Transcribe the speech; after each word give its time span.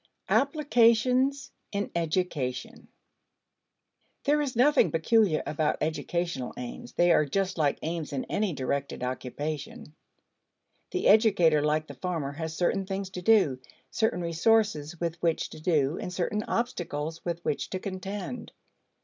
Applications 0.29 1.51
in 1.71 1.91
Education. 1.93 2.87
There 4.23 4.41
is 4.41 4.55
nothing 4.55 4.89
peculiar 4.89 5.43
about 5.45 5.77
educational 5.79 6.55
aims. 6.57 6.93
They 6.93 7.11
are 7.11 7.23
just 7.23 7.59
like 7.59 7.77
aims 7.83 8.11
in 8.11 8.25
any 8.25 8.51
directed 8.51 9.03
occupation. 9.03 9.93
The 10.89 11.07
educator, 11.07 11.61
like 11.63 11.85
the 11.85 11.93
farmer, 11.93 12.31
has 12.31 12.57
certain 12.57 12.87
things 12.87 13.11
to 13.11 13.21
do, 13.21 13.59
certain 13.91 14.21
resources 14.21 14.99
with 14.99 15.21
which 15.21 15.51
to 15.51 15.59
do, 15.59 15.99
and 16.01 16.11
certain 16.11 16.41
obstacles 16.47 17.23
with 17.23 17.39
which 17.45 17.69
to 17.69 17.77
contend. 17.77 18.53